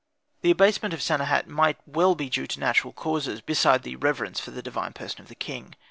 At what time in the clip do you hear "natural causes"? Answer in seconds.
2.59-3.39